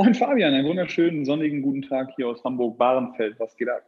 [0.00, 3.38] Moin Fabian, einen wunderschönen sonnigen guten Tag hier aus Hamburg-Bahrenfeld.
[3.38, 3.82] Was geht ab?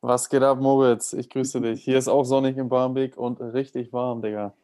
[0.00, 1.12] Was geht ab, Moritz?
[1.12, 1.84] Ich grüße dich.
[1.84, 4.54] Hier ist auch sonnig in Barmbek und richtig warm, Digga.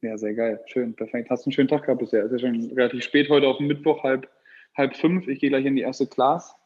[0.00, 0.58] Ja, sehr geil.
[0.68, 1.28] Schön, perfekt.
[1.28, 2.24] Hast einen schönen Tag gehabt bisher?
[2.24, 4.26] Es ist ja schon relativ spät heute auf dem Mittwoch, halb,
[4.74, 5.28] halb fünf.
[5.28, 6.56] Ich gehe gleich in die erste Class.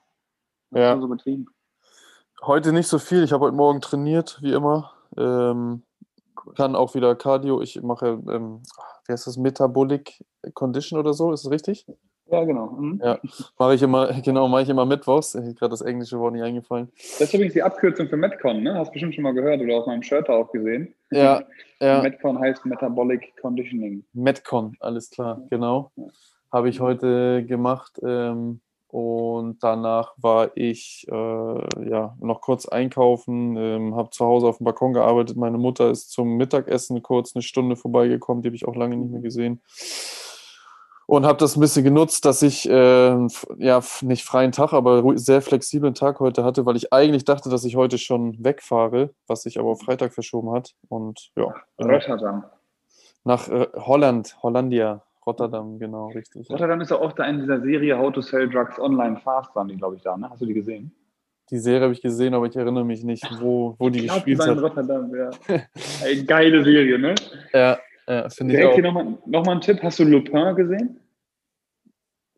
[0.71, 1.01] Was ja.
[1.01, 1.47] so betrieben?
[2.41, 3.25] Heute nicht so viel.
[3.25, 4.93] Ich habe heute Morgen trainiert, wie immer.
[5.19, 5.83] Ähm,
[6.55, 7.63] kann auch wieder Cardio.
[7.63, 8.63] Ich mache, ähm,
[9.09, 11.85] wie heißt das, Metabolic Condition oder so, ist das richtig?
[12.31, 12.67] Ja, genau.
[12.67, 13.01] Mhm.
[13.03, 13.19] Ja,
[13.59, 15.33] mache ich immer, genau, mache ich immer Mittwochs.
[15.33, 16.91] Gerade das englische Wort nicht eingefallen.
[16.97, 18.75] Das ist übrigens die Abkürzung für Metcon, ne?
[18.75, 20.95] Hast du bestimmt schon mal gehört oder auf meinem Shirt auch gesehen.
[21.11, 21.43] Ja,
[21.81, 22.03] ja.
[22.03, 24.05] Metcon heißt Metabolic Conditioning.
[24.13, 25.91] Metcon, alles klar, genau.
[25.97, 26.05] Ja.
[26.53, 28.01] Habe ich heute gemacht.
[28.03, 34.59] Ähm, und danach war ich äh, ja, noch kurz einkaufen, ähm, habe zu Hause auf
[34.59, 35.37] dem Balkon gearbeitet.
[35.37, 39.11] Meine Mutter ist zum Mittagessen kurz eine Stunde vorbeigekommen, die habe ich auch lange nicht
[39.11, 39.61] mehr gesehen
[41.07, 43.27] und habe das ein bisschen genutzt, dass ich äh,
[43.59, 47.65] ja nicht freien Tag, aber sehr flexiblen Tag heute hatte, weil ich eigentlich dachte, dass
[47.65, 50.75] ich heute schon wegfahre, was sich aber auf Freitag verschoben hat.
[50.89, 51.55] Und ja.
[51.79, 51.95] Genau.
[51.95, 52.45] Rotterdam.
[53.25, 56.51] Nach äh, Holland, Hollandia, Rotterdam, genau, richtig.
[56.51, 59.69] Rotterdam ist ja auch da in dieser Serie How to Sell Drugs Online Fast, waren
[59.69, 60.29] die, glaube ich, da, ne?
[60.29, 60.95] Hast du die gesehen?
[61.51, 64.41] Die Serie habe ich gesehen, aber ich erinnere mich nicht, wo, wo die ich gespielt
[64.41, 64.49] hat.
[64.49, 65.31] in Rotterdam, ja.
[66.05, 67.15] Eine geile Serie, ne?
[67.53, 68.79] Ja, ja, finde ich auch.
[68.79, 69.83] Nochmal noch mal einen Tipp.
[69.83, 71.01] Hast du Lupin gesehen?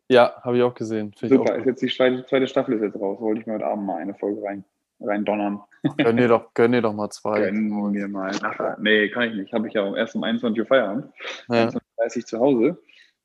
[0.09, 1.13] Ja, habe ich auch gesehen.
[1.13, 3.19] Find Super, ist jetzt die zweite Staffel ist jetzt raus.
[3.19, 4.63] Wollte ich mir heute Abend mal eine Folge rein,
[5.01, 5.61] rein donnern.
[5.97, 7.41] Gönn dir doch, gönn dir doch mal zwei.
[7.41, 8.31] Gönn mir mal.
[8.41, 9.53] Ach, nee, kann ich nicht.
[9.53, 11.11] Habe ich ja erst um 21 Uhr Feierabend.
[11.49, 11.67] Ja.
[11.67, 12.77] 21.30 Uhr zu Hause.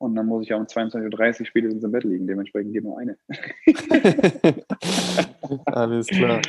[0.03, 2.27] Und dann muss ich ja um 22.30 Uhr spätestens im Bett liegen.
[2.27, 3.17] Dementsprechend geht nur eine.
[5.65, 6.41] Alles klar.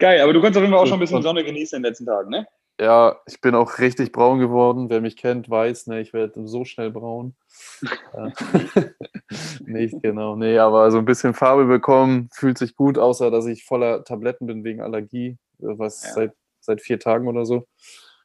[0.00, 1.90] Geil, aber du kannst auf jeden Fall auch schon ein bisschen Sonne genießen in den
[1.90, 2.48] letzten Tagen, ne?
[2.80, 4.90] Ja, ich bin auch richtig braun geworden.
[4.90, 7.36] Wer mich kennt, weiß, ne, ich werde so schnell braun.
[9.64, 13.64] Nicht genau, nee, aber so ein bisschen Farbe bekommen, fühlt sich gut, außer dass ich
[13.64, 16.12] voller Tabletten bin wegen Allergie, was ja.
[16.14, 17.68] seit, seit vier Tagen oder so.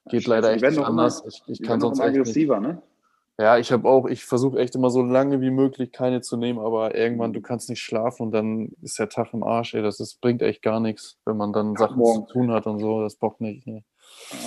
[0.09, 1.22] Geht leider echt nicht anders.
[1.22, 2.69] Immer, ich, ich kann sonst echt aggressiver, nicht.
[2.73, 2.81] ne?
[3.39, 6.59] Ja, ich habe auch, ich versuche echt immer so lange wie möglich keine zu nehmen,
[6.59, 9.81] aber irgendwann, du kannst nicht schlafen und dann ist der Tag im Arsch, ey.
[9.81, 12.27] Das ist, bringt echt gar nichts, wenn man dann Sachen morgen.
[12.27, 13.01] zu tun hat und so.
[13.01, 13.66] Das bockt nicht.
[13.66, 13.83] Nee.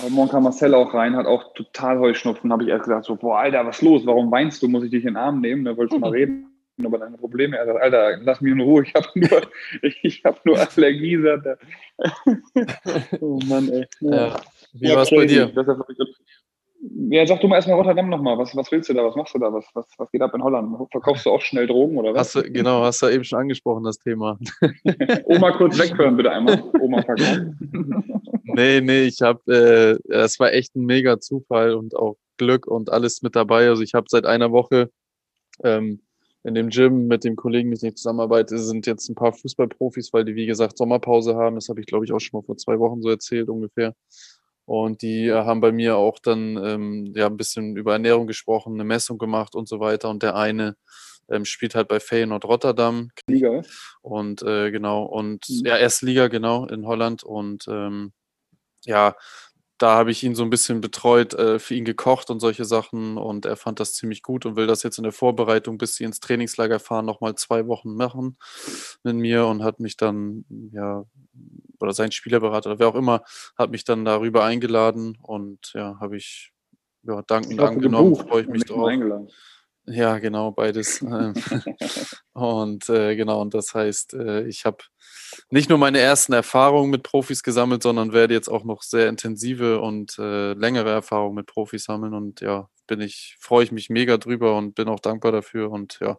[0.09, 2.51] Morgen kam Marcel auch rein, hat auch total Heuschnupfen.
[2.51, 4.05] Habe ich erst gesagt, so, boah, Alter, was ist los?
[4.05, 4.69] Warum weinst du?
[4.69, 5.65] Muss ich dich in den Arm nehmen?
[5.65, 6.47] Da wolltest du mal reden
[6.77, 7.57] über deine Probleme.
[7.57, 9.41] Er sagt, Alter, lass mich in Ruhe, ich habe nur,
[10.01, 11.57] ich hab nur Allergie, sagt er.
[13.21, 13.85] oh Mann, ey.
[13.99, 14.39] Ja.
[14.73, 15.51] Wie ja, war es bei dir?
[17.09, 18.37] Ja, sag du mal erstmal Rotterdam nochmal.
[18.37, 19.03] Was, was willst du da?
[19.03, 19.51] Was machst du da?
[19.51, 20.75] Was, was, was geht ab in Holland?
[20.91, 22.35] Verkaufst du auch schnell Drogen oder was?
[22.35, 24.37] Hast du, genau, hast du eben schon angesprochen, das Thema.
[25.25, 26.63] Oma kurz weghören, bitte einmal.
[26.79, 27.57] Oma verkaufen.
[28.43, 32.91] nee, nee, ich habe, äh, es war echt ein mega Zufall und auch Glück und
[32.91, 33.69] alles mit dabei.
[33.69, 34.91] Also ich habe seit einer Woche
[35.63, 36.01] ähm,
[36.43, 40.13] in dem Gym mit dem Kollegen, mit dem ich zusammenarbeite, sind jetzt ein paar Fußballprofis,
[40.13, 41.55] weil die, wie gesagt, Sommerpause haben.
[41.55, 43.93] Das habe ich, glaube ich, auch schon mal vor zwei Wochen so erzählt ungefähr.
[44.67, 48.73] Und die äh, haben bei mir auch dann ähm, ja, ein bisschen über Ernährung gesprochen,
[48.73, 50.09] eine Messung gemacht und so weiter.
[50.09, 50.75] Und der eine
[51.29, 53.11] ähm, spielt halt bei Feyenoord Rotterdam.
[53.27, 53.61] Liga.
[54.01, 55.65] Und äh, genau, und mhm.
[55.65, 57.23] ja, erste Liga, genau, in Holland.
[57.23, 58.11] Und ähm,
[58.83, 59.15] ja,
[59.77, 63.17] da habe ich ihn so ein bisschen betreut, äh, für ihn gekocht und solche Sachen.
[63.17, 66.03] Und er fand das ziemlich gut und will das jetzt in der Vorbereitung, bis sie
[66.03, 68.37] ins Trainingslager fahren, nochmal zwei Wochen machen
[69.03, 71.05] mit mir und hat mich dann, ja,
[71.79, 73.23] oder sein Spielerberater oder wer auch immer,
[73.57, 76.53] hat mich dann darüber eingeladen und ja, habe ich
[77.03, 78.87] ja, dankend angenommen, freue ich mich drauf.
[78.87, 79.29] Eingeladen.
[79.89, 81.01] Ja, genau, beides.
[81.01, 81.33] Ähm,
[82.33, 84.79] und äh, genau, und das heißt, äh, ich habe
[85.49, 89.79] nicht nur meine ersten Erfahrungen mit Profis gesammelt, sondern werde jetzt auch noch sehr intensive
[89.79, 92.13] und äh, längere Erfahrungen mit Profis sammeln.
[92.13, 95.71] Und ja, bin ich, freue ich mich mega drüber und bin auch dankbar dafür.
[95.71, 96.17] Und ja,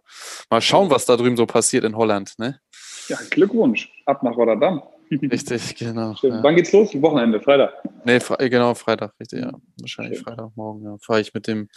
[0.48, 2.38] mal schauen, was da drüben so passiert in Holland.
[2.38, 2.60] Ne?
[3.08, 3.92] Ja, Glückwunsch.
[4.06, 4.82] Ab nach Rotterdam.
[5.10, 6.14] Richtig, genau.
[6.22, 6.42] Ja.
[6.42, 6.90] Wann geht's los?
[7.00, 7.72] Wochenende, Freitag?
[8.04, 9.52] Nee, Fre genau, Freitag, richtig, ja.
[9.80, 10.24] Wahrscheinlich Schön.
[10.24, 10.96] Freitagmorgen, ja.
[11.00, 11.68] Fahre ich mit dem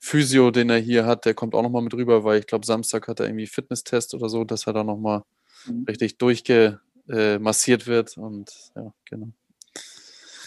[0.00, 3.08] Physio, den er hier hat, der kommt auch nochmal mit rüber, weil ich glaube, Samstag
[3.08, 5.22] hat er irgendwie Fitnesstest oder so, dass er da nochmal
[5.66, 5.84] mhm.
[5.88, 8.16] richtig durchgemassiert äh, wird.
[8.16, 9.28] Und ja, genau.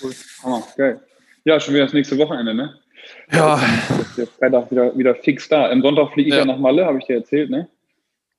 [0.01, 0.11] Cool.
[0.43, 1.01] Hammer, geil.
[1.43, 2.79] Ja, schon wieder das nächste Wochenende, ne?
[3.31, 3.59] Ja.
[4.15, 5.69] Der Freitag wieder, wieder fix da.
[5.69, 6.41] Am Sonntag fliege ich ja.
[6.41, 7.67] ja nach Malle, habe ich dir erzähhlt, ne?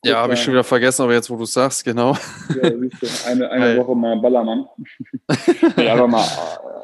[0.04, 2.16] Ja, habe ich schon wieder vergessen, aber jetzt, wo du sagst, genau.
[2.60, 4.66] Ja, siehst du, eine, eine Woche mal Ballermann.
[5.76, 6.26] ja, aber mal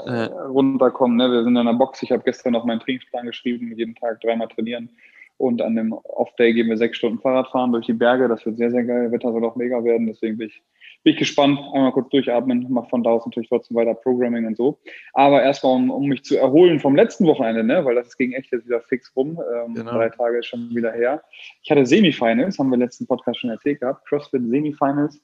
[0.07, 1.17] äh, runterkommen.
[1.17, 1.29] Ne?
[1.31, 2.01] Wir sind in der Box.
[2.03, 4.89] Ich habe gestern noch meinen Trainingsplan geschrieben, jeden Tag dreimal trainieren.
[5.37, 8.29] Und an dem Off-Day gehen wir sechs Stunden Fahrrad fahren durch die Berge.
[8.29, 9.11] Das wird sehr, sehr geil.
[9.11, 10.07] Wetter soll auch mega werden.
[10.07, 10.63] Deswegen bin ich
[11.03, 14.57] bin ich gespannt, einmal kurz durchatmen, mache von da aus natürlich trotzdem weiter Programming und
[14.57, 14.79] so.
[15.15, 18.53] Aber erstmal, um, um mich zu erholen vom letzten Wochenende, ne, weil das ging echt
[18.53, 19.41] jetzt wieder fix rum.
[19.55, 19.93] Ähm, genau.
[19.93, 21.23] Drei Tage ist schon wieder her.
[21.63, 25.21] Ich hatte Semifinals, haben wir letzten Podcast schon erzählt gehabt, CrossFit Semifinals.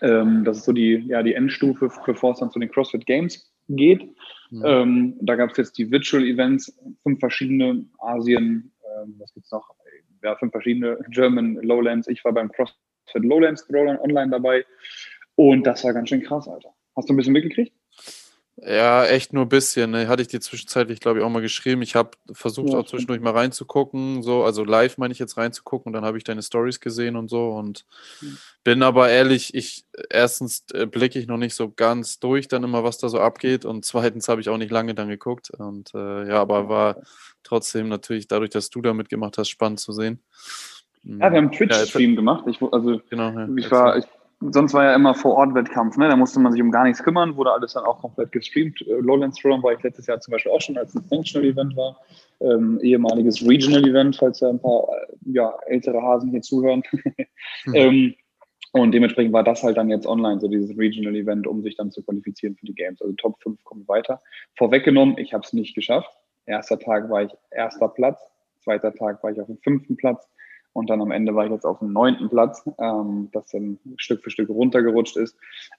[0.00, 3.52] Ähm, das ist so die, ja, die Endstufe, bevor es dann zu den CrossFit Games
[3.68, 4.02] geht.
[4.50, 4.62] Mhm.
[4.64, 9.68] Ähm, da gab es jetzt die Virtual Events, fünf verschiedene Asien, ähm, was gibt's noch?
[10.22, 12.06] Ja, fünf verschiedene German Lowlands.
[12.06, 12.78] Ich war beim CrossFit
[13.14, 14.64] Lowlands Throwdown online dabei
[15.34, 16.74] und das war ganz schön krass, Alter.
[16.96, 17.72] Hast du ein bisschen mitgekriegt?
[18.56, 19.92] Ja, echt nur ein bisschen.
[19.92, 20.08] Ne?
[20.08, 21.80] Hatte ich dir zwischenzeitlich, glaube ich, auch mal geschrieben.
[21.80, 25.88] Ich habe versucht, ja, auch zwischendurch mal reinzugucken, so, also live meine ich jetzt reinzugucken
[25.88, 27.86] und dann habe ich deine Stories gesehen und so und
[28.20, 28.36] mhm.
[28.62, 32.84] bin aber ehrlich, ich erstens äh, blicke ich noch nicht so ganz durch dann immer,
[32.84, 36.28] was da so abgeht und zweitens habe ich auch nicht lange dann geguckt und äh,
[36.28, 36.96] ja, aber war
[37.42, 40.20] trotzdem natürlich dadurch, dass du da mitgemacht hast, spannend zu sehen.
[41.04, 42.44] Ja, wir haben einen Twitch-Stream ja, gemacht.
[42.46, 44.04] Ich, also, genau, ja, ich war, ich,
[44.40, 46.08] sonst war ja immer vor Ort Wettkampf, ne?
[46.08, 48.80] Da musste man sich um gar nichts kümmern, wurde alles dann auch komplett gestreamt.
[48.86, 51.76] Äh, Lowlands Throwdown war ich letztes Jahr zum Beispiel auch schon, als ein Functional Event
[51.76, 51.98] war.
[52.40, 56.82] Ähm, ehemaliges Regional Event, falls ja ein paar äh, ja, ältere Hasen hier zuhören.
[57.64, 57.74] hm.
[57.74, 58.14] ähm,
[58.72, 61.90] und dementsprechend war das halt dann jetzt online, so dieses Regional Event, um sich dann
[61.90, 63.02] zu qualifizieren für die Games.
[63.02, 64.20] Also Top 5 kommt weiter.
[64.56, 66.10] Vorweggenommen, ich habe es nicht geschafft.
[66.46, 68.20] Erster Tag war ich erster Platz,
[68.60, 70.26] zweiter Tag war ich auf dem fünften Platz
[70.72, 74.22] und dann am Ende war ich jetzt auf dem neunten Platz, ähm, das dann Stück
[74.22, 75.36] für Stück runtergerutscht ist.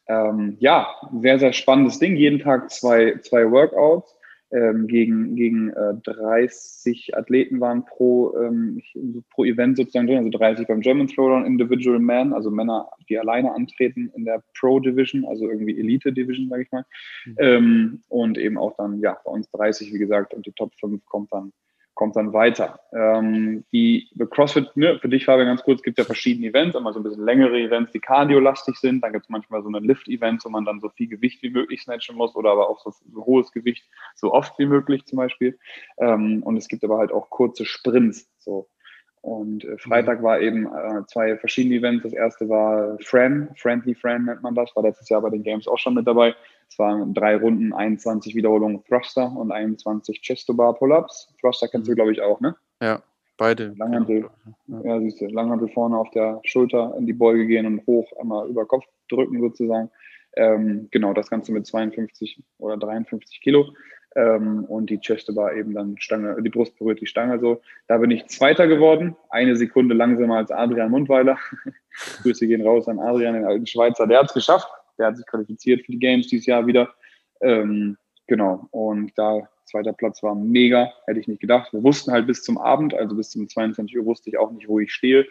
[0.08, 0.88] Ähm, ja,
[1.20, 2.16] sehr, sehr spannendes Ding.
[2.16, 4.16] Jeden Tag zwei, zwei Workouts.
[4.52, 8.84] Ähm, gegen, gegen äh, 30 Athleten waren pro, ähm,
[9.32, 13.52] pro Event sozusagen drin, also 30 beim German Throwdown Individual Man, also Männer, die alleine
[13.52, 16.86] antreten in der Pro Division, also irgendwie Elite Division, sage ich mal.
[17.26, 17.36] Mhm.
[17.40, 21.04] Ähm, und eben auch dann, ja, bei uns 30, wie gesagt, und die Top 5
[21.08, 21.52] kommt dann
[21.94, 22.80] kommt dann weiter.
[22.92, 27.00] Ähm, die CrossFit, ne, für dich Fabian, ganz kurz, gibt ja verschiedene Events, einmal so
[27.00, 30.50] ein bisschen längere Events, die kardiolastig sind, dann gibt es manchmal so eine Lift-Events, wo
[30.50, 33.52] man dann so viel Gewicht wie möglich snatchen muss oder aber auch so, so hohes
[33.52, 33.86] Gewicht
[34.16, 35.58] so oft wie möglich zum Beispiel.
[35.98, 38.68] Ähm, und es gibt aber halt auch kurze Sprints, so
[39.24, 42.04] und äh, Freitag war eben äh, zwei verschiedene Events.
[42.04, 45.66] Das erste war Fran, Friendly Fran nennt man das, war letztes Jahr bei den Games
[45.66, 46.36] auch schon mit dabei.
[46.74, 51.32] Es waren drei Runden, 21 Wiederholungen Thruster und 21 Chesto-Bar Pull-Ups.
[51.40, 51.96] Thruster kennst du, mhm.
[51.96, 52.56] glaube ich, auch, ne?
[52.82, 53.04] Ja,
[53.38, 53.76] beide.
[53.78, 54.28] Langhantel,
[54.66, 58.12] ja, ja siehst du, Langhantel vorne auf der Schulter in die Beuge gehen und hoch
[58.20, 59.92] einmal über Kopf drücken sozusagen.
[60.36, 63.68] Ähm, genau, das Ganze mit 52 oder 53 Kilo
[64.16, 67.62] ähm, und die Chest war eben dann Stange, die Brust berührt die Stange so.
[67.88, 71.38] Da bin ich Zweiter geworden, eine Sekunde langsamer als Adrian Mundweiler.
[72.24, 74.08] Grüße gehen raus an Adrian, den alten Schweizer.
[74.08, 74.68] Der hat es geschafft,
[75.04, 76.94] der hat sich qualifiziert für die Games dieses Jahr wieder.
[77.42, 81.74] Ähm, genau, und da zweiter Platz war mega, hätte ich nicht gedacht.
[81.74, 84.68] Wir wussten halt bis zum Abend, also bis zum 22 Uhr wusste ich auch nicht,
[84.68, 85.26] wo ich stehe.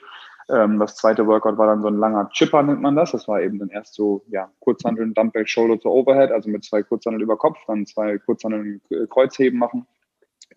[0.51, 3.13] Ähm, das zweite Workout war dann so ein langer Chipper, nennt man das.
[3.13, 6.83] Das war eben dann erst so, ja, Kurzhandeln, Dumbbell, Shoulder to Overhead, also mit zwei
[6.83, 9.87] Kurzhandeln über Kopf, dann zwei Kurzhandeln äh, Kreuzheben machen,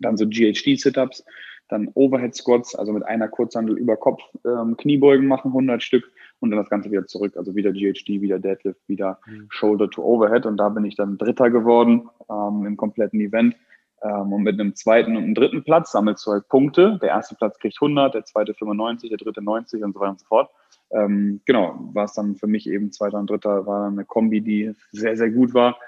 [0.00, 1.24] dann so GHD-Sit-Ups,
[1.68, 6.10] dann Overhead Squats, also mit einer Kurzhandel über Kopf ähm, Kniebeugen machen, 100 Stück
[6.46, 9.46] und dann das Ganze wieder zurück, also wieder GHD, wieder Deadlift, wieder mhm.
[9.50, 13.56] Shoulder to Overhead und da bin ich dann Dritter geworden ähm, im kompletten Event
[14.02, 16.98] ähm, und mit einem zweiten und einem dritten Platz sammelst du halt Punkte.
[17.02, 20.20] Der erste Platz kriegt 100, der zweite 95, der dritte 90 und so weiter und
[20.20, 20.50] so fort.
[20.90, 24.40] Ähm, genau, war es dann für mich eben zweiter und dritter, war dann eine Kombi,
[24.40, 25.78] die sehr, sehr gut war.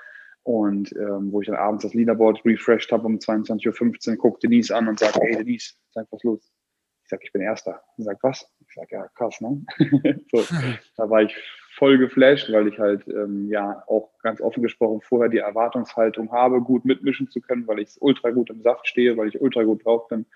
[0.43, 4.75] Und ähm, wo ich dann abends das Leaderboard refreshed habe um 22.15 Uhr, guckt Denise
[4.75, 6.51] an und sagt, hey Denise, sag was los.
[7.09, 7.81] Ich sag, ich bin Erster.
[7.97, 8.47] Sie sagt, was?
[8.69, 9.65] Ich sag, ja, krass, ne?
[10.31, 10.45] so,
[10.99, 11.35] da war ich
[11.79, 16.61] voll geflasht, weil ich halt ähm, ja auch ganz offen gesprochen vorher die Erwartungshaltung habe,
[16.61, 19.87] gut mitmischen zu können, weil ich ultra gut im Saft stehe, weil ich ultra gut
[19.87, 20.27] drauf bin.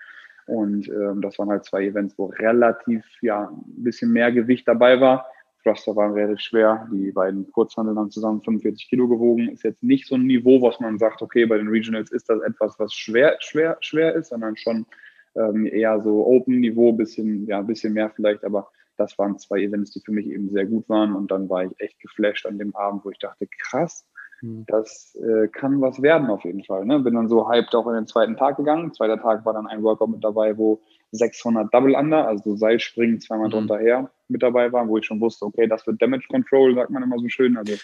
[0.47, 4.99] Und ähm, das waren halt zwei Events, wo relativ ja ein bisschen mehr Gewicht dabei
[4.99, 5.27] war.
[5.61, 6.89] Thruster waren relativ schwer.
[6.91, 9.49] Die beiden Kurzhandeln haben zusammen 45 Kilo gewogen.
[9.49, 12.41] Ist jetzt nicht so ein Niveau, was man sagt, okay, bei den Regionals ist das
[12.41, 14.87] etwas, was schwer, schwer, schwer ist, sondern schon
[15.35, 20.01] ähm, eher so Open-Niveau, bisschen, ja, bisschen mehr vielleicht, aber das waren zwei Events, die
[20.01, 21.15] für mich eben sehr gut waren.
[21.15, 24.05] Und dann war ich echt geflasht an dem Abend, wo ich dachte, krass,
[24.39, 24.65] hm.
[24.67, 26.85] das äh, kann was werden auf jeden Fall.
[26.85, 26.99] Ne?
[26.99, 28.93] Bin dann so hyped auch in den zweiten Tag gegangen.
[28.93, 33.47] Zweiter Tag war dann ein Workout mit dabei, wo 600 Double Under, also Seilspringen zweimal
[33.47, 33.51] mhm.
[33.51, 36.89] drunter her mit dabei war, wo ich schon wusste, okay, das wird Damage Control, sagt
[36.89, 37.57] man immer so schön.
[37.57, 37.75] Also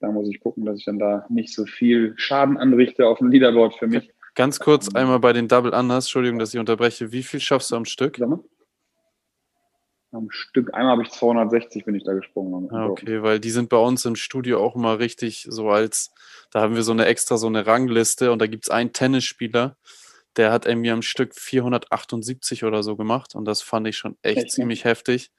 [0.00, 3.30] da muss ich gucken, dass ich dann da nicht so viel Schaden anrichte auf dem
[3.30, 4.12] Leaderboard für mich.
[4.36, 7.10] Ganz kurz einmal bei den Double Unders, Entschuldigung, dass ich unterbreche.
[7.10, 8.20] Wie viel schaffst du am Stück?
[10.12, 12.70] Am Stück, einmal habe ich 260, bin ich da gesprungen.
[12.70, 16.12] Ah, okay, weil die sind bei uns im Studio auch immer richtig so als,
[16.52, 19.76] da haben wir so eine extra so eine Rangliste und da gibt es einen Tennisspieler,
[20.36, 24.38] der hat irgendwie am Stück 478 oder so gemacht und das fand ich schon echt,
[24.38, 24.90] echt ziemlich ne?
[24.90, 25.30] heftig.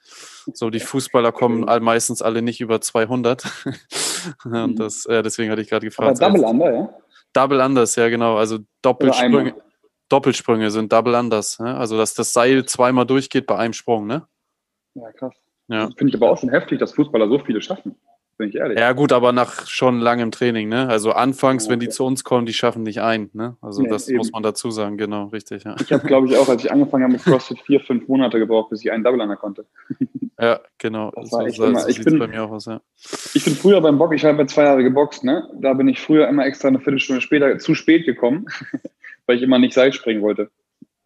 [0.54, 3.46] So, die Fußballer kommen all, meistens alle nicht über 200.
[4.44, 4.76] und mhm.
[4.76, 6.22] das, äh, deswegen hatte ich gerade gefragt.
[6.22, 6.94] Aber Double Under, ja?
[7.38, 8.38] Double Unders, ja, genau.
[8.38, 9.56] Also Doppelsprünge.
[10.10, 11.60] Doppelsprünge sind Double Unders.
[11.60, 11.76] Ne?
[11.76, 14.28] Also, dass das Seil zweimal durchgeht bei einem Sprung, ne?
[14.96, 15.36] Ja, krass.
[15.68, 15.90] Ja.
[15.98, 17.98] Finde ich aber auch schon heftig, dass Fußballer so viele schaffen
[18.38, 18.80] bin ich ehrlich.
[18.80, 20.88] Ja, gut, aber nach schon langem Training, ne?
[20.88, 21.74] Also anfangs, okay.
[21.74, 23.58] wenn die zu uns kommen, die schaffen nicht ein, ne?
[23.62, 24.18] Also nee, das eben.
[24.18, 25.76] muss man dazu sagen, genau, richtig, ja.
[25.82, 28.70] Ich habe, glaube ich, auch, als ich angefangen habe mit CrossFit, vier, fünf Monate gebraucht,
[28.70, 29.66] bis ich einen Double Under konnte.
[30.40, 31.12] Ja, genau.
[31.16, 31.90] Das war echt so, immer.
[31.90, 32.80] Ich bin, bei mir auch aus, ja.
[33.34, 35.50] Ich bin früher beim Bock, ich habe zwei Jahre geboxt, ne?
[35.60, 38.46] Da bin ich früher immer extra eine Viertelstunde später zu spät gekommen,
[39.26, 40.52] weil ich immer nicht Seil springen wollte.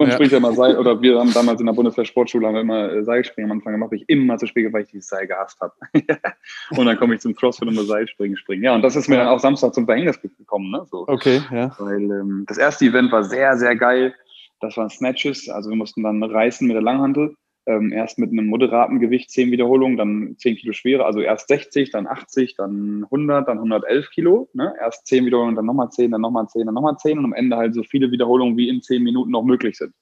[0.01, 0.15] Man ja.
[0.15, 2.91] spricht ja immer Seil, oder wir haben damals in der Bundeswehr Sportschule haben wir immer
[2.91, 5.60] äh, Seilspringen am Anfang gemacht, weil ich immer zu spät, weil ich dieses Seil gehasst
[5.62, 5.74] habe.
[6.72, 8.63] und dann komme ich zum Crossfit und Seilspringen springen.
[8.63, 10.72] Ja, und das ist mir dann auch Samstag zum Verhängnis gekommen.
[10.72, 10.84] Ne?
[10.89, 11.05] So.
[11.08, 11.72] Okay, ja.
[11.77, 14.15] Weil ähm, das erste Event war sehr, sehr geil.
[14.60, 17.36] Das waren Snatches, also wir mussten dann reißen mit der Langhantel
[17.68, 21.91] ähm, erst mit einem moderaten Gewicht 10 Wiederholungen, dann 10 Kilo schwerer, also erst 60,
[21.91, 24.50] dann 80, dann 100, dann 111 Kilo.
[24.53, 24.74] Ne?
[24.80, 27.58] Erst 10 Wiederholungen, dann nochmal 10, dann nochmal 10, dann nochmal 10 und am Ende
[27.58, 29.94] halt so viele Wiederholungen, wie in 10 Minuten noch möglich sind.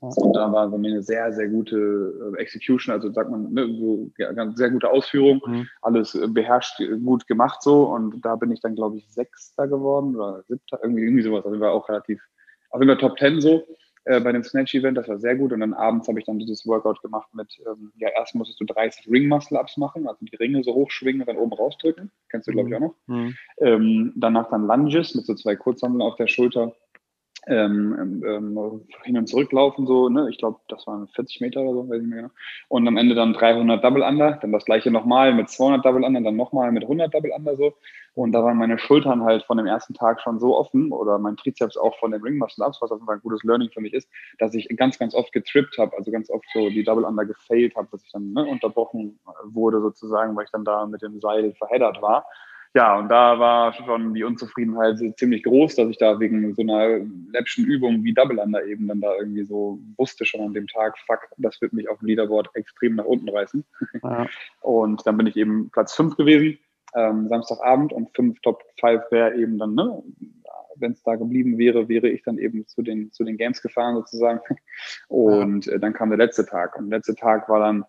[0.00, 3.66] Und da war bei mir eine sehr, sehr gute äh, Execution, also sagt man, ne,
[3.78, 5.66] so, ja, sehr gute Ausführung, mhm.
[5.80, 7.84] alles äh, beherrscht, äh, gut gemacht so.
[7.84, 11.46] Und da bin ich dann, glaube ich, Sechster geworden oder Siebter, irgendwie, irgendwie sowas.
[11.46, 12.20] Also war auch relativ,
[12.70, 13.62] auf jeden Fall Top Ten so
[14.06, 15.52] äh, bei dem Snatch-Event, das war sehr gut.
[15.52, 18.64] Und dann abends habe ich dann dieses Workout gemacht mit, ähm, ja, erst musstest du
[18.64, 22.12] 30 Ring-Muscle-Ups machen, also die Ringe so hochschwingen und dann oben rausdrücken.
[22.30, 22.94] Kennst du, glaube ich, auch noch.
[23.06, 23.34] Mhm.
[23.58, 26.72] Ähm, danach dann Lunges mit so zwei Kurzhandeln auf der Schulter.
[27.48, 30.28] Ähm, ähm, hin und zurück laufen, so, ne?
[30.30, 32.34] ich glaube, das waren 40 Meter oder so, weiß ich nicht mehr genau.
[32.66, 36.20] Und am Ende dann 300 Double Under, dann das gleiche nochmal mit 200 Double Under,
[36.20, 37.74] dann nochmal mit 100 Double Under so.
[38.14, 41.36] Und da waren meine Schultern halt von dem ersten Tag schon so offen oder mein
[41.36, 43.80] Trizeps auch von dem Ring Muscle Ups, was auf jeden Fall ein gutes Learning für
[43.80, 47.04] mich ist, dass ich ganz, ganz oft getrippt habe, also ganz oft so die Double
[47.04, 51.02] Under gefailt habe, dass ich dann ne, unterbrochen wurde sozusagen, weil ich dann da mit
[51.02, 52.24] dem Seil verheddert war
[52.76, 56.98] ja, und da war schon die Unzufriedenheit ziemlich groß, dass ich da wegen so einer
[57.32, 60.98] läppischen Übung wie Double Under eben dann da irgendwie so wusste schon an dem Tag,
[61.06, 63.64] fuck, das wird mich auf dem Leaderboard extrem nach unten reißen.
[64.02, 64.26] Ja.
[64.60, 66.58] Und dann bin ich eben Platz 5 gewesen,
[66.94, 70.02] ähm, Samstagabend und 5 Top 5 wäre eben dann, ne,
[70.76, 73.94] wenn es da geblieben wäre, wäre ich dann eben zu den, zu den Games gefahren
[73.94, 74.40] sozusagen.
[75.08, 75.72] Und ja.
[75.72, 76.76] äh, dann kam der letzte Tag.
[76.76, 77.86] Und der letzte Tag war dann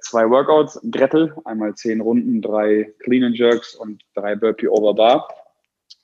[0.00, 5.28] zwei Workouts, Grettel, einmal zehn Runden, drei Clean and Jerks und drei Burpee over Bar.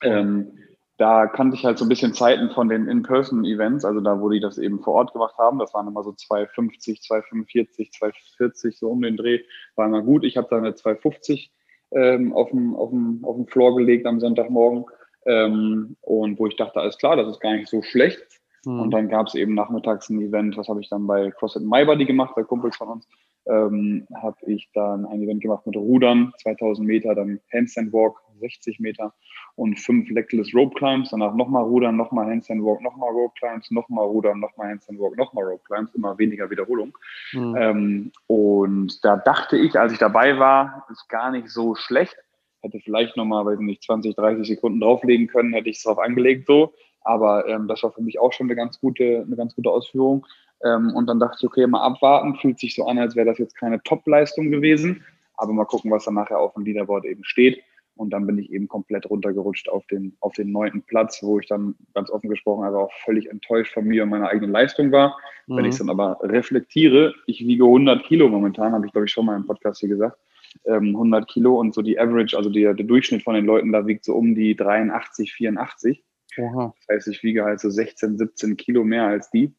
[0.01, 0.57] Ähm,
[0.97, 4.39] da kannte ich halt so ein bisschen Zeiten von den In-Person-Events, also da, wo die
[4.39, 5.59] das eben vor Ort gemacht haben.
[5.59, 9.41] Das waren immer so 250, 245, 240, so um den Dreh.
[9.75, 10.23] War immer gut.
[10.23, 11.51] Ich habe da eine 250
[11.91, 14.85] ähm, auf, dem, auf, dem, auf dem Floor gelegt am Sonntagmorgen.
[15.25, 18.25] Ähm, und wo ich dachte, alles klar, das ist gar nicht so schlecht.
[18.63, 18.79] Mhm.
[18.79, 22.05] Und dann gab es eben nachmittags ein Event, was habe ich dann bei CrossFit MyBody
[22.05, 23.07] gemacht, bei Kumpels von uns
[23.47, 28.79] ähm, habe ich dann ein Event gemacht mit Rudern, 2000 Meter, dann Handstand Walk, 60
[28.79, 29.13] Meter
[29.55, 34.05] und fünf Legless Rope Climbs, danach nochmal Rudern, nochmal Handstand Walk, nochmal Rope Climbs, nochmal
[34.05, 36.97] Rudern, nochmal Handstand Walk, nochmal Rope Climbs, immer weniger Wiederholung.
[37.33, 37.55] Mhm.
[37.57, 42.15] Ähm, und da dachte ich, als ich dabei war, ist gar nicht so schlecht.
[42.61, 46.47] Hätte vielleicht nochmal, weiß nicht, 20, 30 Sekunden drauflegen können, hätte ich es drauf angelegt
[46.47, 46.73] so.
[47.01, 50.25] Aber ähm, das war für mich auch schon eine ganz gute, eine ganz gute Ausführung.
[50.65, 52.35] Ähm, und dann dachte ich, okay, mal abwarten.
[52.35, 55.03] Fühlt sich so an, als wäre das jetzt keine Top-Leistung gewesen.
[55.37, 57.61] Aber mal gucken, was dann nachher auf dem Leaderboard eben steht.
[57.97, 61.47] Und dann bin ich eben komplett runtergerutscht auf den, auf den neunten Platz, wo ich
[61.47, 65.17] dann ganz offen gesprochen also auch völlig enttäuscht von mir und meiner eigenen Leistung war.
[65.47, 65.57] Mhm.
[65.57, 69.13] Wenn ich es dann aber reflektiere, ich wiege 100 Kilo momentan, habe ich glaube ich
[69.13, 70.17] schon mal im Podcast hier gesagt,
[70.65, 73.87] ähm, 100 Kilo und so die Average, also die, der Durchschnitt von den Leuten da
[73.87, 76.03] wiegt so um die 83, 84.
[76.37, 76.73] Oha.
[76.87, 79.53] Das heißt, ich wiege halt so 16, 17 Kilo mehr als die.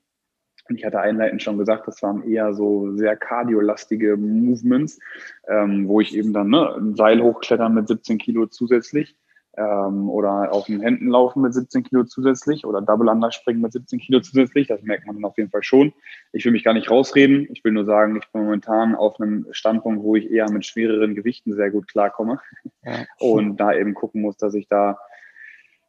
[0.68, 4.98] Und ich hatte einleitend schon gesagt, das waren eher so sehr kardiolastige Movements,
[5.48, 9.16] ähm, wo ich eben dann ne, ein Seil hochklettern mit 17 Kilo zusätzlich
[9.56, 13.72] ähm, oder auf den Händen laufen mit 17 Kilo zusätzlich oder Double Under springen mit
[13.72, 14.68] 17 Kilo zusätzlich.
[14.68, 15.92] Das merkt man dann auf jeden Fall schon.
[16.32, 17.48] Ich will mich gar nicht rausreden.
[17.50, 21.14] Ich will nur sagen, ich bin momentan auf einem Standpunkt, wo ich eher mit schwereren
[21.14, 22.40] Gewichten sehr gut klarkomme
[22.84, 22.92] ja.
[23.18, 24.98] und da eben gucken muss, dass ich da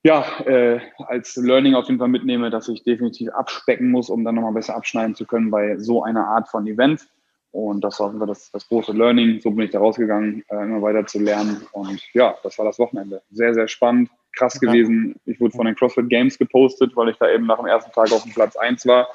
[0.03, 4.35] ja, äh, als Learning auf jeden Fall mitnehme, dass ich definitiv abspecken muss, um dann
[4.35, 7.07] nochmal besser abschneiden zu können bei so einer Art von Event.
[7.51, 9.39] Und das war das, das große Learning.
[9.41, 11.65] So bin ich da rausgegangen, äh, immer weiter zu lernen.
[11.71, 13.21] Und ja, das war das Wochenende.
[13.31, 14.69] Sehr, sehr spannend, krass ja.
[14.71, 15.15] gewesen.
[15.25, 18.11] Ich wurde von den CrossFit Games gepostet, weil ich da eben nach dem ersten Tag
[18.11, 19.07] auf dem Platz 1 war.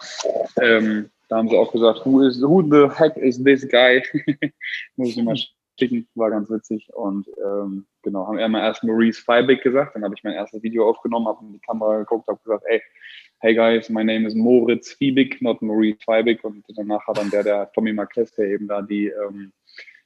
[0.61, 4.03] Ähm, da haben sie auch gesagt, who, is, who the heck is this guy?
[4.97, 5.37] Muss ich mal
[6.14, 6.88] war ganz witzig.
[6.95, 10.88] Und ähm, genau, haben immer erst Maurice Feibig gesagt, dann habe ich mein erstes Video
[10.88, 12.83] aufgenommen, habe in die Kamera geguckt, habe gesagt, ey,
[13.41, 16.45] hey guys, my name is Moritz Fiebig, not Maurice Feibig.
[16.45, 19.52] Und danach hat dann der, der Tommy Marquez, der eben da die, ähm,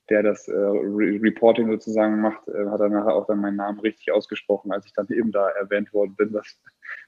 [0.08, 3.80] der das äh, Re Reporting sozusagen macht, äh, hat dann nachher auch dann meinen Namen
[3.80, 6.58] richtig ausgesprochen, als ich dann eben da erwähnt worden bin, was,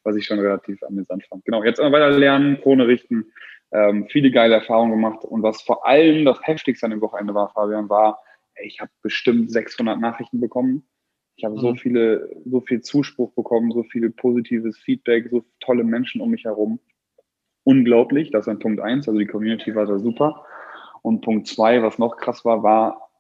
[0.03, 1.45] was ich schon relativ amüsant fand.
[1.45, 3.33] Genau, jetzt weiter lernen, Krone richten,
[3.71, 5.25] ähm, viele geile Erfahrungen gemacht.
[5.25, 8.21] Und was vor allem das Heftigste an dem Wochenende war, Fabian, war,
[8.63, 10.85] ich habe bestimmt 600 Nachrichten bekommen.
[11.37, 11.61] Ich habe mhm.
[11.61, 16.45] so viele, so viel Zuspruch bekommen, so viel positives Feedback, so tolle Menschen um mich
[16.45, 16.81] herum.
[17.65, 19.09] Unglaublich, das ist ein Punkt eins.
[19.09, 20.45] Also die Community war da super.
[21.03, 23.11] Und Punkt zwei, was noch krass war, war,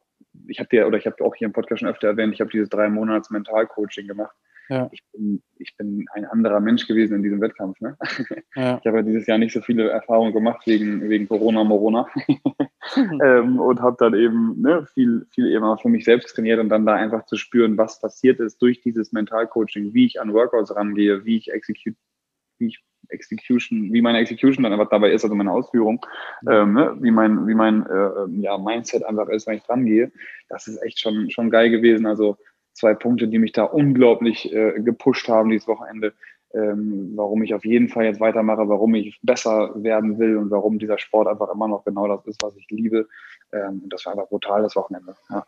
[0.48, 2.50] ich habe dir, oder ich habe auch hier im Podcast schon öfter erwähnt, ich habe
[2.50, 4.34] dieses drei Monats Mentalcoaching gemacht.
[4.68, 4.88] Ja.
[4.92, 7.80] Ich, bin, ich bin ein anderer Mensch gewesen in diesem Wettkampf.
[7.80, 7.96] Ne?
[8.54, 8.78] Ja.
[8.78, 12.06] Ich habe ja dieses Jahr nicht so viele Erfahrungen gemacht wegen, wegen Corona, Morona.
[12.96, 16.68] ähm, und habe dann eben ne, viel, viel eben auch für mich selbst trainiert und
[16.68, 20.74] dann da einfach zu spüren, was passiert ist durch dieses Mentalcoaching, wie ich an Workouts
[20.74, 21.96] rangehe, wie ich execute,
[22.58, 26.04] wie ich Execution, wie meine Execution dann einfach dabei ist, also meine Ausführung,
[26.48, 30.12] ähm, ne, wie mein, wie mein äh, ja, Mindset einfach ist, wenn ich dran gehe.
[30.48, 32.06] Das ist echt schon, schon geil gewesen.
[32.06, 32.36] Also
[32.78, 36.14] zwei Punkte, die mich da unglaublich äh, gepusht haben dieses Wochenende,
[36.54, 40.78] ähm, warum ich auf jeden Fall jetzt weitermache, warum ich besser werden will und warum
[40.78, 43.08] dieser Sport einfach immer noch genau das ist, was ich liebe.
[43.52, 45.14] Ähm, und das war einfach brutal das Wochenende.
[45.30, 45.44] Ja.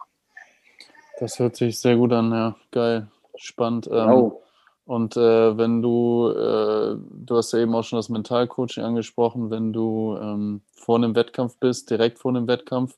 [1.18, 2.56] Das hört sich sehr gut an, ja.
[2.70, 3.88] Geil, spannend.
[3.90, 4.42] Ähm, oh.
[4.84, 9.72] Und äh, wenn du, äh, du hast ja eben auch schon das Mentalcoaching angesprochen, wenn
[9.72, 12.96] du ähm, vor einem Wettkampf bist, direkt vor einem Wettkampf,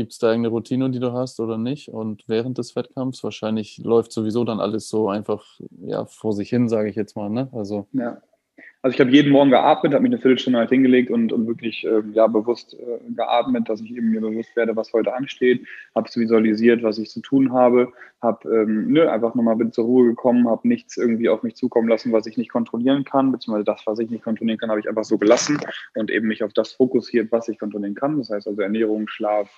[0.00, 1.90] Gibt es da irgendeine Routine, die du hast oder nicht?
[1.90, 5.44] Und während des Wettkampfs wahrscheinlich läuft sowieso dann alles so einfach
[5.82, 7.28] ja, vor sich hin, sage ich jetzt mal.
[7.28, 7.50] Ne?
[7.52, 8.22] Also, ja.
[8.80, 11.84] Also ich habe jeden Morgen geatmet, habe mich eine Viertelstunde halt hingelegt und, und wirklich
[11.84, 16.08] äh, ja, bewusst äh, geatmet, dass ich eben mir bewusst werde, was heute ansteht, habe
[16.08, 17.92] es visualisiert, was ich zu tun habe,
[18.22, 22.10] habe ähm, ne, einfach nochmal zur Ruhe gekommen, habe nichts irgendwie auf mich zukommen lassen,
[22.12, 25.04] was ich nicht kontrollieren kann, beziehungsweise das, was ich nicht kontrollieren kann, habe ich einfach
[25.04, 25.60] so gelassen
[25.94, 28.16] und eben mich auf das fokussiert, was ich kontrollieren kann.
[28.16, 29.50] Das heißt also Ernährung, Schlaf,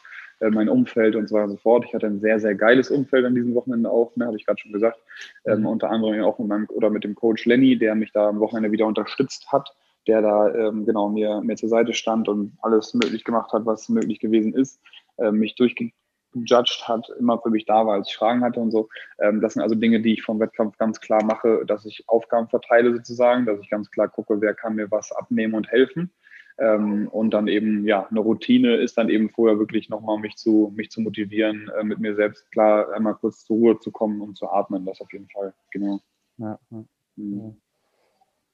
[0.50, 1.84] mein Umfeld und so weiter und so fort.
[1.86, 4.60] Ich hatte ein sehr, sehr geiles Umfeld an diesem Wochenende auch, ne, habe ich gerade
[4.60, 4.98] schon gesagt.
[5.46, 5.66] Ähm, mhm.
[5.66, 8.72] unter anderem auch mit meinem oder mit dem Coach Lenny, der mich da am Wochenende
[8.72, 9.74] wieder unterstützt hat,
[10.06, 13.88] der da ähm, genau mir, mir zur Seite stand und alles möglich gemacht hat, was
[13.88, 14.80] möglich gewesen ist,
[15.18, 18.88] äh, mich durchgejudged hat, immer für mich da war, als ich Fragen hatte und so.
[19.20, 22.48] Ähm, das sind also Dinge, die ich vom Wettkampf ganz klar mache, dass ich Aufgaben
[22.48, 26.10] verteile sozusagen, dass ich ganz klar gucke, wer kann mir was abnehmen und helfen.
[26.58, 30.72] Ähm, und dann eben, ja, eine Routine ist dann eben vorher wirklich nochmal mich zu,
[30.76, 34.36] mich zu motivieren, äh, mit mir selbst klar einmal kurz zur Ruhe zu kommen und
[34.36, 34.84] zu atmen.
[34.84, 36.00] Das auf jeden Fall, genau.
[36.38, 36.84] Ja, ja.
[37.16, 37.56] Mhm.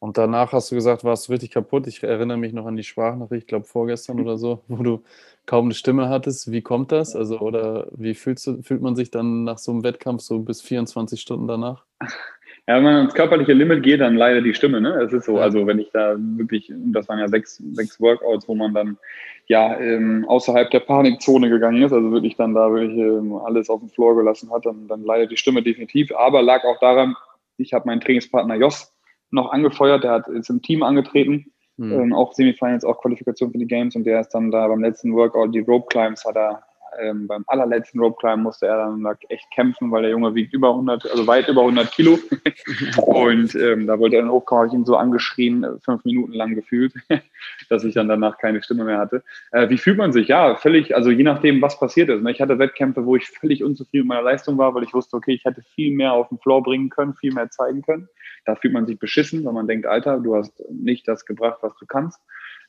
[0.01, 1.89] Und danach hast du gesagt, warst du richtig kaputt.
[1.89, 5.03] Ich erinnere mich noch an die Sprachnachricht, ich glaube vorgestern oder so, wo du
[5.45, 6.53] kaum eine Stimme hattest.
[6.53, 7.17] Wie kommt das?
[7.17, 10.63] Also, oder wie fühlst du, fühlt man sich dann nach so einem Wettkampf so bis
[10.63, 11.85] 24 Stunden danach?
[12.69, 14.79] Ja, wenn man ans körperliche Limit geht, dann leider die Stimme.
[14.79, 14.91] Ne?
[15.01, 18.55] Es ist so, also wenn ich da wirklich, das waren ja sechs, sechs Workouts, wo
[18.55, 18.99] man dann
[19.47, 23.81] ja ähm, außerhalb der Panikzone gegangen ist, also wirklich dann da wirklich ähm, alles auf
[23.81, 26.15] dem Floor gelassen hat, dann, dann leidet die Stimme definitiv.
[26.15, 27.17] Aber lag auch daran,
[27.57, 28.93] ich habe meinen Trainingspartner Jos
[29.31, 31.47] noch angefeuert, der hat ist im Team angetreten,
[31.79, 31.93] mhm.
[31.93, 35.15] ähm, auch Semifinals, auch Qualifikation für die Games und der ist dann da beim letzten
[35.15, 36.63] Workout, die Rope Climbs hat er
[37.01, 40.70] ähm, beim allerletzten Rope Climb musste er dann echt kämpfen, weil der Junge wiegt über
[40.70, 42.18] 100, also weit über 100 Kilo.
[43.07, 46.33] und ähm, da wollte er dann hochkommen, habe ich ihn so angeschrien, äh, fünf Minuten
[46.33, 46.92] lang gefühlt,
[47.68, 49.22] dass ich dann danach keine Stimme mehr hatte.
[49.53, 50.29] Äh, wie fühlt man sich?
[50.29, 52.22] Ja, völlig, also je nachdem, was passiert ist.
[52.22, 52.31] Ne?
[52.31, 55.33] Ich hatte Wettkämpfe, wo ich völlig unzufrieden mit meiner Leistung war, weil ich wusste, okay,
[55.35, 58.09] ich hätte viel mehr auf den Floor bringen können, viel mehr zeigen können.
[58.44, 61.77] Da fühlt man sich beschissen, weil man denkt, Alter, du hast nicht das gebracht, was
[61.77, 62.20] du kannst.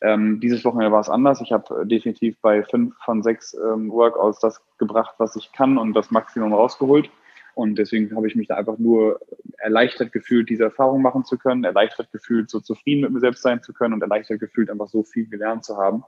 [0.02, 1.42] Ähm, dieses Wochenende war es anders.
[1.42, 5.78] Ich habe äh, definitiv bei fünf von sechs ähm, Workouts das gebracht, was ich kann
[5.78, 7.10] und das Maximum rausgeholt.
[7.56, 9.20] Und deswegen habe ich mich da einfach nur
[9.58, 13.62] erleichtert gefühlt, diese Erfahrung machen zu können, erleichtert gefühlt, so zufrieden mit mir selbst sein
[13.62, 16.04] zu können und erleichtert gefühlt, einfach so viel gelernt zu haben.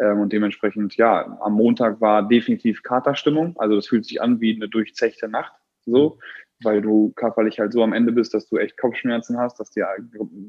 [0.00, 3.54] Ähm, und dementsprechend, ja, am Montag war definitiv Katerstimmung.
[3.58, 5.52] Also das fühlt sich an wie eine durchzechte Nacht.
[5.84, 6.18] So
[6.62, 9.88] weil du körperlich halt so am Ende bist, dass du echt Kopfschmerzen hast, dass dir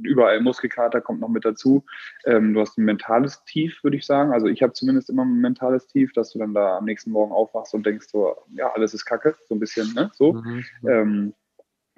[0.03, 1.83] überall Muskelkater kommt noch mit dazu.
[2.25, 4.31] Ähm, du hast ein mentales Tief, würde ich sagen.
[4.31, 7.31] Also ich habe zumindest immer ein mentales Tief, dass du dann da am nächsten Morgen
[7.31, 10.09] aufwachst und denkst so, ja, alles ist Kacke, so ein bisschen, ne?
[10.13, 10.33] So.
[10.33, 10.65] Mhm.
[10.87, 11.33] Ähm,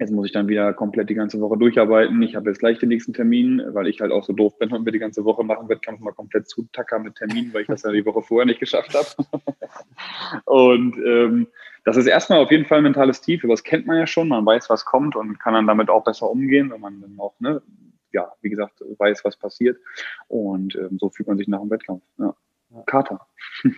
[0.00, 2.22] Jetzt muss ich dann wieder komplett die ganze Woche durcharbeiten.
[2.22, 4.86] Ich habe jetzt gleich den nächsten Termin, weil ich halt auch so doof bin und
[4.86, 7.82] wir die ganze Woche nach dem Wettkampf mal komplett zutacker mit Terminen, weil ich das
[7.82, 9.28] ja die Woche vorher nicht geschafft habe.
[10.46, 11.48] und ähm,
[11.84, 14.28] das ist erstmal auf jeden Fall ein mentales Tief, aber das kennt man ja schon.
[14.28, 17.34] Man weiß, was kommt und kann dann damit auch besser umgehen, wenn man dann auch,
[17.40, 17.62] ne,
[18.12, 19.78] ja, wie gesagt, weiß, was passiert.
[20.28, 22.02] Und ähm, so fühlt man sich nach dem Wettkampf.
[22.18, 22.34] Ja.
[22.86, 23.26] Kater.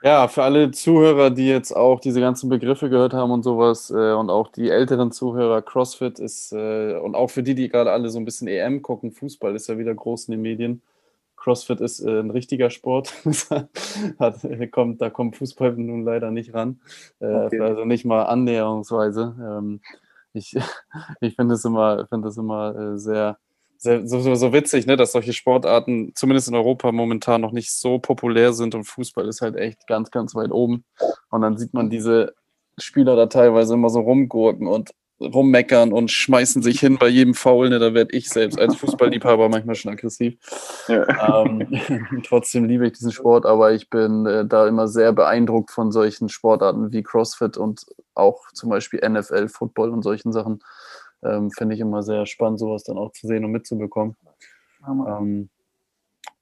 [0.00, 4.12] Ja, für alle Zuhörer, die jetzt auch diese ganzen Begriffe gehört haben und sowas äh,
[4.12, 8.08] und auch die älteren Zuhörer, CrossFit ist äh, und auch für die, die gerade alle
[8.08, 10.82] so ein bisschen EM gucken, Fußball ist ja wieder groß in den Medien.
[11.38, 13.12] CrossFit ist äh, ein richtiger Sport.
[14.18, 16.80] Hat, kommt, da kommt Fußball nun leider nicht ran.
[17.20, 17.60] Äh, okay.
[17.60, 19.34] Also nicht mal annäherungsweise.
[19.40, 19.80] Ähm,
[20.32, 20.54] ich
[21.20, 23.38] ich finde es immer, find immer äh, sehr,
[23.76, 27.98] sehr so, so, witzig, ne, dass solche Sportarten zumindest in Europa momentan noch nicht so
[27.98, 30.84] populär sind und Fußball ist halt echt ganz, ganz weit oben.
[31.30, 32.34] Und dann sieht man diese
[32.76, 37.70] Spieler da teilweise immer so rumgurken und rummeckern und schmeißen sich hin bei jedem Foul.
[37.70, 37.78] Ne?
[37.78, 40.38] Da werde ich selbst als Fußballliebhaber manchmal schon aggressiv.
[40.88, 41.44] Ja.
[41.44, 45.90] Ähm, trotzdem liebe ich diesen Sport, aber ich bin äh, da immer sehr beeindruckt von
[45.92, 50.60] solchen Sportarten wie CrossFit und auch zum Beispiel NFL, Football und solchen Sachen.
[51.22, 54.16] Ähm, Finde ich immer sehr spannend, sowas dann auch zu sehen und mitzubekommen.
[54.86, 55.50] Ähm,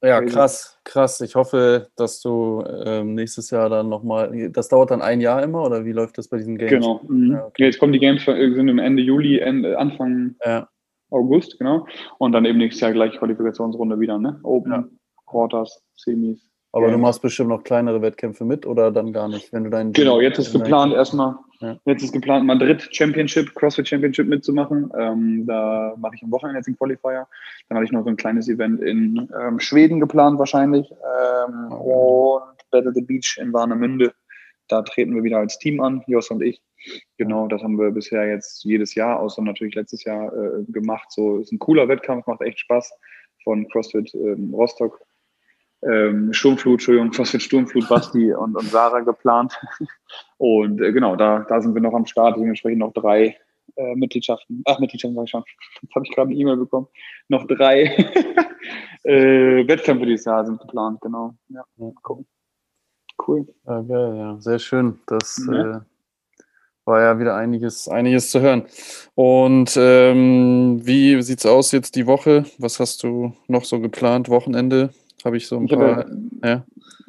[0.07, 1.21] ja, krass, krass.
[1.21, 4.51] Ich hoffe, dass du ähm, nächstes Jahr dann nochmal.
[4.51, 6.71] Das dauert dann ein Jahr immer oder wie läuft das bei diesen Games?
[6.71, 7.01] Genau.
[7.09, 7.33] Mhm.
[7.33, 7.65] Ja, okay.
[7.65, 10.69] Jetzt kommen die Games sind im Ende Juli, Ende, Anfang ja.
[11.11, 11.87] August, genau.
[12.19, 14.39] Und dann eben nächstes Jahr gleich Qualifikationsrunde wieder, ne?
[14.43, 14.85] Open, ja.
[15.27, 16.49] Quarters, Semis.
[16.77, 19.95] Aber du machst bestimmt noch kleinere Wettkämpfe mit oder dann gar nicht, wenn du deinen.
[19.95, 21.37] Genau, jetzt ist geplant erstmal.
[21.61, 21.79] Ja.
[21.87, 24.93] Jetzt ist geplant, Madrid Championship, CrossFit Championship mitzumachen.
[24.95, 27.27] Ähm, da mache ich am Wochenende jetzt den Qualifier.
[27.69, 30.91] Dann hatte ich noch so ein kleines Event in ähm, Schweden geplant wahrscheinlich.
[30.91, 34.13] Ähm, und Battle the Beach in Warnemünde.
[34.69, 36.61] Da treten wir wieder als Team an, Jos und ich.
[37.17, 41.11] Genau, das haben wir bisher jetzt jedes Jahr, außer natürlich letztes Jahr äh, gemacht.
[41.11, 42.93] So ist ein cooler Wettkampf, macht echt Spaß
[43.45, 45.01] von CrossFit ähm, Rostock
[45.83, 49.59] ähm, Sturmflut, Entschuldigung, CrossFit Sturmflut, Basti und, und Sarah geplant.
[50.39, 53.37] Und äh, genau, da, da sind wir noch am Start, dementsprechend noch drei
[53.77, 54.63] äh, Mitgliedschaften.
[54.67, 55.45] Ach, Mitgliedschaften sag ich schon.
[55.83, 56.89] Jetzt habe ich gerade eine E-Mail bekommen.
[57.29, 57.83] Noch drei
[59.05, 61.35] äh, Wettkämpfe dieses Jahr sind geplant, genau.
[61.49, 62.27] Ja, mal gucken.
[63.27, 63.47] Cool.
[63.67, 64.37] Ja, geil, ja.
[64.41, 65.01] Sehr schön.
[65.07, 65.79] Das ja.
[65.79, 65.81] äh,
[66.85, 68.65] war ja wieder einiges, einiges zu hören.
[69.15, 72.45] Und ähm, wie sieht es aus jetzt die Woche?
[72.59, 74.29] Was hast du noch so geplant?
[74.29, 74.91] Wochenende?
[75.27, 75.97] Habe ich so ein ich paar.
[75.97, 76.65] Habe, ja.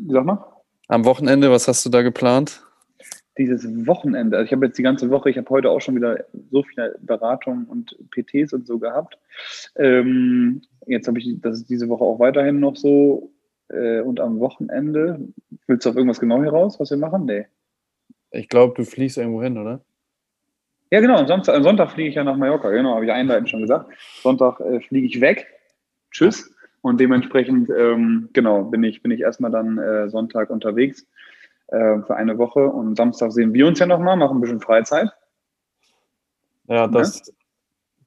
[0.09, 0.45] Sag mal.
[0.89, 2.63] Am Wochenende, was hast du da geplant?
[3.37, 6.25] Dieses Wochenende, also ich habe jetzt die ganze Woche, ich habe heute auch schon wieder
[6.49, 9.19] so viele Beratungen und PTs und so gehabt.
[9.75, 13.31] Ähm, jetzt habe ich, das ist diese Woche auch weiterhin noch so.
[13.69, 15.19] Äh, und am Wochenende,
[15.67, 17.25] willst du auf irgendwas genau heraus, was wir machen?
[17.25, 17.45] Nee.
[18.31, 19.81] Ich glaube, du fliegst irgendwo hin, oder?
[20.89, 21.17] Ja, genau.
[21.17, 23.91] Am Sonntag, am Sonntag fliege ich ja nach Mallorca, genau, habe ich einleitend schon gesagt.
[24.23, 25.47] Sonntag äh, fliege ich weg.
[26.11, 26.51] Tschüss.
[26.87, 31.05] Und dementsprechend, ähm, genau, bin ich, bin ich erstmal dann äh, Sonntag unterwegs
[31.67, 35.11] äh, für eine Woche und Samstag sehen wir uns ja nochmal, machen ein bisschen Freizeit.
[36.69, 37.33] Ja, das, ja?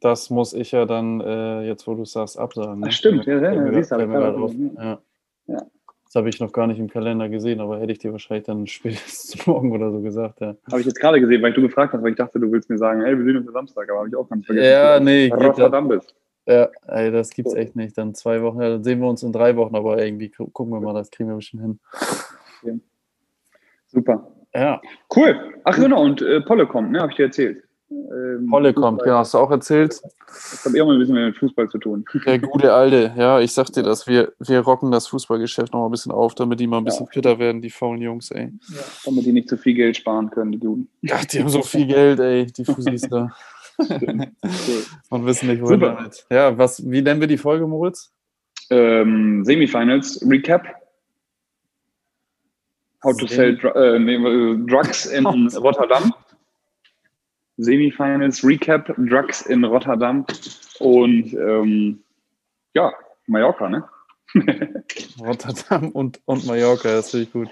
[0.00, 2.80] das muss ich ja dann, äh, jetzt wo du sagst, absagen.
[2.80, 2.86] Ne?
[2.88, 4.98] Ach, stimmt, ja, ja, ja, siehst du, ja.
[5.46, 5.62] ja.
[6.06, 8.66] Das habe ich noch gar nicht im Kalender gesehen, aber hätte ich dir wahrscheinlich dann
[8.66, 10.56] spätestens morgen oder so gesagt, ja.
[10.70, 12.78] Habe ich jetzt gerade gesehen, weil du gefragt hast, weil ich dachte, du willst mir
[12.78, 14.70] sagen, hey, wir sehen uns am Samstag, aber habe ich auch ganz vergessen.
[14.70, 16.14] Ja, nee, Rotterdam bist.
[16.46, 17.96] Ja, ey, das gibt's echt nicht.
[17.96, 20.94] Dann zwei Wochen, dann sehen wir uns in drei Wochen, aber irgendwie gucken wir mal,
[20.94, 21.80] das kriegen wir bestimmt hin.
[22.62, 22.80] Okay.
[23.86, 24.32] Super.
[24.54, 24.80] Ja.
[25.14, 25.54] Cool.
[25.64, 27.00] Ach genau, und äh, Polle kommt, ne?
[27.00, 27.62] Habe ich dir erzählt.
[27.90, 30.00] Ähm, Polle kommt, genau, hast du auch erzählt.
[30.26, 32.04] Das hat immer ein bisschen mit Fußball zu tun.
[32.24, 35.86] Der gute Alte, ja, ich sag dir das, wir, wir rocken das Fußballgeschäft noch mal
[35.86, 37.12] ein bisschen auf, damit die mal ein bisschen ja.
[37.12, 38.52] fitter werden, die faulen Jungs, ey.
[38.68, 40.88] Ja, damit die nicht so viel Geld sparen können, die Guten.
[41.00, 43.30] Ja, die haben so viel Geld, ey, die Fusis da.
[45.10, 46.26] Und wissen nicht, wohin damit.
[46.30, 48.12] Ja, was, wie nennen wir die Folge, Moritz?
[48.70, 50.66] Ähm, Semifinals Recap.
[53.02, 56.12] How to sell äh, äh, drugs in Rotterdam.
[57.56, 60.26] Semifinals Recap Drugs in Rotterdam.
[60.78, 62.02] Und ähm,
[62.74, 62.92] ja,
[63.26, 63.88] Mallorca, ne?
[65.20, 67.48] Rotterdam und, und Mallorca, das finde ich gut.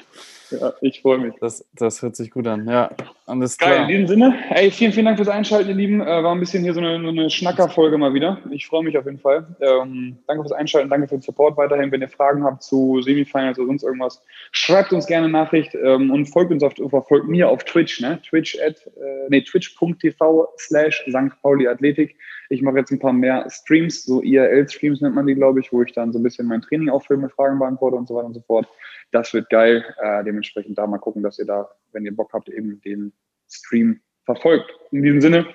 [0.50, 1.34] Ja, ich freue mich.
[1.40, 2.66] Das, das hört sich gut an.
[2.68, 2.90] Ja,
[3.26, 3.70] alles klar.
[3.70, 6.00] Geil, in diesem Sinne, ey, vielen, vielen Dank fürs Einschalten, ihr Lieben.
[6.00, 8.38] Äh, war ein bisschen hier so eine, so eine Schnacker-Folge mal wieder.
[8.50, 9.46] Ich freue mich auf jeden Fall.
[9.60, 11.92] Ähm, danke fürs Einschalten, danke für den Support weiterhin.
[11.92, 16.10] Wenn ihr Fragen habt zu Semifinals oder sonst irgendwas, schreibt uns gerne eine Nachricht ähm,
[16.10, 16.74] und folgt uns auf,
[17.06, 18.20] folgt mir auf Twitch, ne?
[18.22, 21.42] Twitch at, äh, nee, twitch.tv slash St.
[21.42, 22.16] Pauli Athletik.
[22.50, 25.82] Ich mache jetzt ein paar mehr Streams, so IRL-Streams nennt man die, glaube ich, wo
[25.82, 28.40] ich dann so ein bisschen mein Training auffilme, Fragen beantworte und so weiter und so
[28.40, 28.66] fort.
[29.12, 29.84] Das wird geil.
[30.00, 33.12] Äh, dementsprechend da mal gucken, dass ihr da, wenn ihr Bock habt, eben den
[33.48, 34.70] Stream verfolgt.
[34.90, 35.46] In diesem Sinne,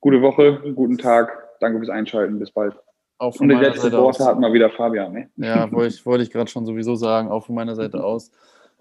[0.00, 1.32] gute Woche, guten Tag.
[1.60, 2.38] Danke fürs Einschalten.
[2.38, 2.74] Bis bald.
[3.18, 5.12] Auch von Und die letzten Worte hat mal wieder Fabian.
[5.12, 5.30] Ne?
[5.36, 8.32] Ja, wollte ich, wollte ich gerade schon sowieso sagen, auch von meiner Seite aus.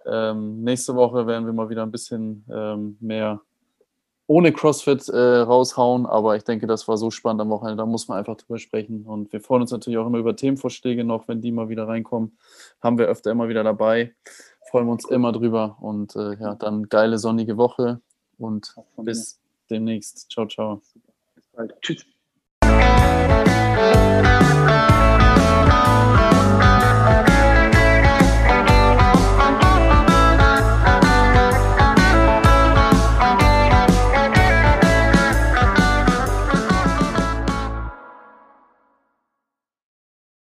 [0.06, 3.42] Ähm, nächste Woche werden wir mal wieder ein bisschen ähm, mehr
[4.32, 8.08] ohne CrossFit äh, raushauen, aber ich denke, das war so spannend am Wochenende, da muss
[8.08, 9.04] man einfach drüber sprechen.
[9.06, 12.38] Und wir freuen uns natürlich auch immer über Themenvorschläge noch, wenn die mal wieder reinkommen.
[12.82, 14.14] Haben wir öfter immer wieder dabei.
[14.70, 15.76] Freuen wir uns immer drüber.
[15.82, 18.00] Und äh, ja, dann geile sonnige Woche
[18.38, 19.38] und bis
[19.70, 20.32] demnächst.
[20.32, 20.82] Ciao, ciao.
[21.36, 21.76] Bis bald.
[21.82, 22.06] Tschüss.